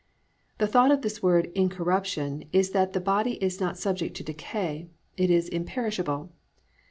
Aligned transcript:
"+ 0.29 0.57
The 0.57 0.65
thought 0.65 0.89
of 0.89 1.03
this 1.03 1.21
word 1.21 1.51
"incorruption" 1.53 2.45
is 2.51 2.71
that 2.71 2.93
the 2.93 2.99
body 2.99 3.33
is 3.33 3.59
not 3.61 3.77
subject 3.77 4.15
to 4.17 4.23
decay, 4.23 4.87
it 5.15 5.29
is 5.29 5.47
imperishable. 5.47 6.31